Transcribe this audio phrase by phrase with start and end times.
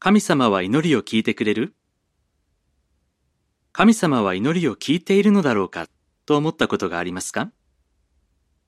[0.00, 1.74] 神様は祈りを聞いてくれる？
[3.72, 5.88] 神様は祈りを聞いているのだろうか
[6.24, 7.50] と思ったことがありますか？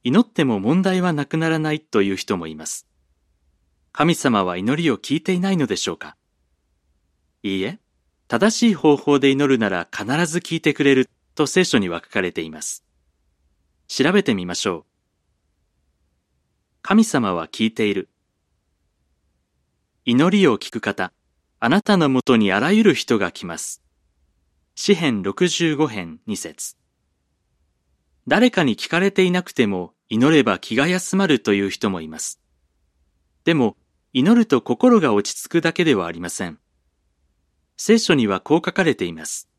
[0.03, 2.89] 祈っても問題はなくならないという人もいます。
[3.93, 6.17] 神様は祈りを聞いていないのでしょうか？
[7.45, 7.79] いいえ、
[8.27, 12.85] 正しい方法で祈るなら必ず聞いてくれると聖書には書かれています。
[13.87, 14.85] 調べてみましょう。
[16.83, 18.09] 神様は聞いている。
[20.05, 21.13] 祈りを聞く方、
[21.63, 23.83] あなたのもとにあらゆる人が来ます。
[24.75, 26.75] 詩編65編2節
[28.27, 32.41] 誰かに聞かれていなくても祈れば気が休まるという人もいます。
[33.45, 33.77] でも、
[34.15, 36.59] 祈ると心が落ち着くだけではありません。
[37.77, 39.51] 聖書にはこう書かれています。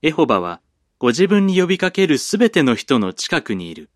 [0.00, 0.62] エホバは、
[0.98, 3.90] ご自分に呼びかけるすべての人の近くにいる。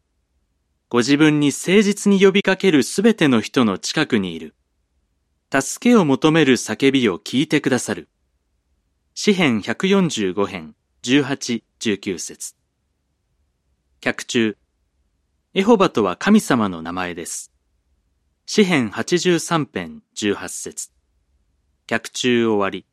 [0.91, 4.55] ご自分に誠実に呼びかけるすべての人の近くにいる。
[5.55, 8.09] 助けを求める叫びを聞いてくださる。
[9.13, 12.54] 詩編145編18、19節
[14.01, 14.57] 脚中。
[15.52, 17.52] エホバとは神様の名前です。
[18.46, 20.88] 詩編83編18節
[21.87, 22.87] 脚中終わり。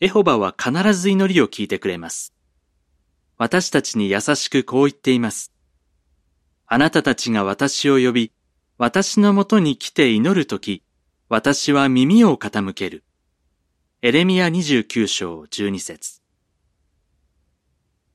[0.00, 2.32] エホバは必ず祈りを聞いてくれます。
[3.36, 5.52] 私たちに優しくこう言っています。
[6.66, 8.32] あなたたちが私を呼び、
[8.78, 10.82] 私のもとに来て祈るとき、
[11.32, 13.04] 私は耳を傾ける。
[14.02, 16.22] エレミア29章12節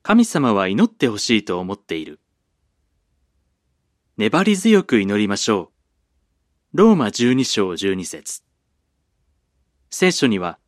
[0.02, 2.20] 神様は祈ってほしいと思っている。
[4.18, 5.72] 粘り強く祈りましょ
[6.74, 6.76] う。
[6.76, 8.42] ローマ12章12節
[9.88, 10.58] 聖書には、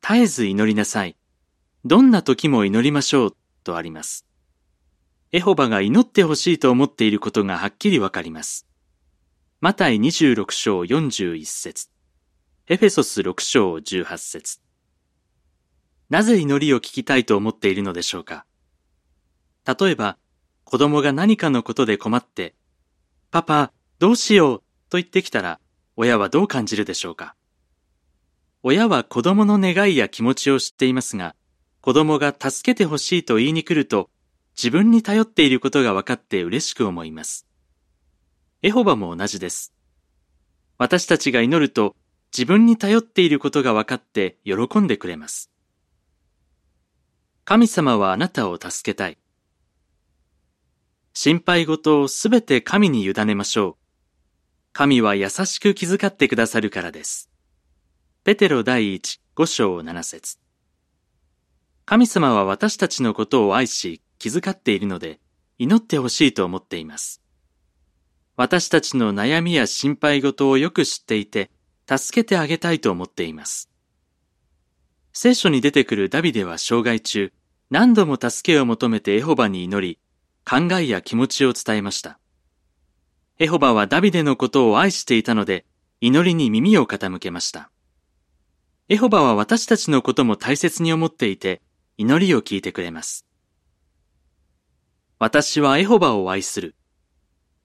[0.00, 1.14] 絶えず祈りなさい。
[1.84, 4.24] どんな時も祈りましょうとあります。
[5.32, 8.66] エホバが祈ってほしいと思っていることがはっきりわかります。
[9.60, 11.90] マタイ26章41節
[12.70, 14.58] エフェソス6章18節
[16.10, 18.44] なぜ祈りを聞きたいと思っているのでしょうか？
[19.64, 20.18] 例えば、
[20.64, 22.54] 子供が何かのことで困って、
[23.30, 25.60] パパ、どうしようと言ってきたら、
[25.96, 27.36] 親はどう感じるでしょうか？
[28.62, 31.34] 親は子供の願いや気持ちを知っていますが、
[31.80, 34.10] 子供が助けてほしいと言いに来ると、
[34.54, 37.46] 自分に頼っていることが分かって嬉しく思います。
[38.60, 39.72] エホバも同じです。
[40.76, 41.96] 私たちが祈ると、
[42.36, 45.50] 自分に頼っていることが分かって喜んでくれます。
[47.44, 49.18] 神様はあなたを助けたい。
[51.14, 53.76] 心配事をすべて神に委ねましょう。
[54.72, 57.30] 神は優しく気遣ってくださるからです。
[58.22, 60.38] ペテロ第一五章七節
[61.86, 65.20] 神様は私たちのことを愛し気遣っているので
[65.58, 67.22] 祈ってほしいと思っています。
[68.36, 71.50] 私たちの悩みや心配事をよく知っていて
[71.88, 73.70] 助けてあげたいと思っています。
[75.12, 77.32] 聖書に出てくるダビデは生涯中、
[77.70, 79.98] 何度も助けを求めてエホバに祈り、
[80.48, 82.18] 考えや気持ちを伝えました。
[83.38, 85.64] エホバはダビデのことを愛していたので、
[86.00, 87.70] 祈りに耳を傾けました。
[88.88, 91.62] エホバは私たちのことも大切に思っていて、
[91.96, 93.26] 祈りを聞いてくれます。
[95.18, 96.74] 私はエホバを愛する。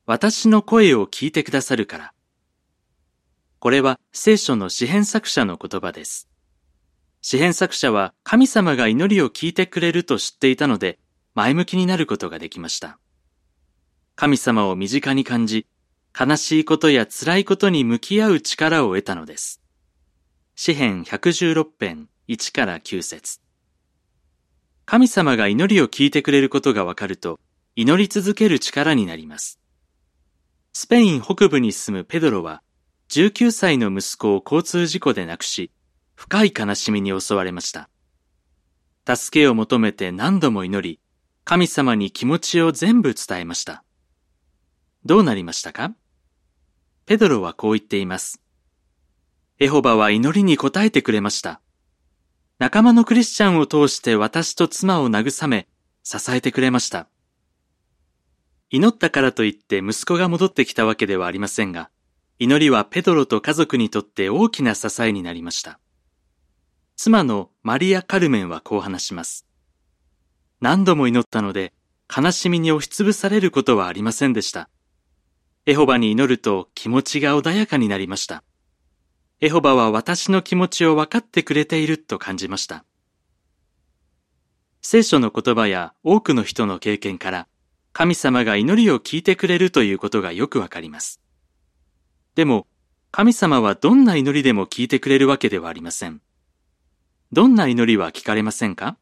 [0.06, 2.14] 私の声を聞いてくださるから。
[3.64, 6.28] これは聖書の詩編作者の言葉です。
[7.22, 11.00] 詩編作者は神様が祈りを聞いてくれると知っていたので、
[11.34, 13.00] 前向きになることができました。
[14.18, 15.66] 神様を身近に感じ、
[16.20, 19.62] 悲しいことや辛いことに向き合う力を得たのです。
[20.56, 23.40] 詩編116編1から9節
[24.84, 27.40] 神様が祈りを聞いてくれることがわかると、
[27.78, 29.62] 祈り続ける力になります。
[30.74, 32.62] スペイン北部に住むペドロは、
[33.14, 35.72] 19歳の息子を交通事故で亡くし、
[36.16, 37.88] 深い悲しみに襲われました。
[39.06, 41.00] 助けを求めて何度も祈り、
[41.44, 43.84] 神様に気持ちを全部伝えました。
[45.06, 45.94] どうなりましたか？
[47.06, 48.42] ペドロはこう言っています。
[49.60, 51.62] エホバは祈りに応えてくれました。
[52.58, 55.68] 仲間のクリスチャンを通して私と妻を慰め、
[56.02, 57.08] 支えてくれました。
[58.72, 61.92] 祈ったからといって息子が戻ってきたわけではありませんが、
[62.40, 65.80] 祈りはペドロと家族にとって大きな支えになりました。
[66.96, 69.46] 妻のマリア・カルメンはこう話します。
[70.60, 71.74] 何度も祈ったので、
[72.16, 74.70] 悲しみに押しつぶされることはありませんでした。
[75.66, 78.44] エホバに祈ると気持ちが穏やかになりました。
[79.40, 82.86] エホバは私の気持ちを分かってくれていると感じました。
[84.82, 87.48] 聖書の言葉や多くの人の経験から、
[87.94, 91.23] 神様が祈りを聞いてくれるということがよくわかります。
[92.36, 92.68] でも、
[93.12, 96.22] 神様はどんな祈りでも聞いてくれるわけではありません。
[97.32, 98.98] どんな祈りは聞かれませんか？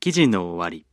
[0.00, 0.87] 記事の終わり。